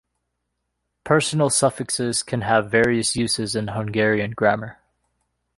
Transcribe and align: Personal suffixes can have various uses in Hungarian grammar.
Personal 1.03 1.51
suffixes 1.51 2.23
can 2.23 2.41
have 2.41 2.71
various 2.71 3.15
uses 3.15 3.55
in 3.55 3.67
Hungarian 3.67 4.31
grammar. 4.31 4.79